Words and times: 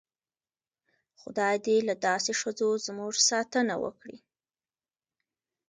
خدای 1.21 1.55
دې 1.65 1.77
له 1.87 1.95
داسې 2.07 2.31
ښځو 2.41 2.69
زموږ 2.85 3.13
ساتنه 3.29 3.75
وکړي. 3.83 4.17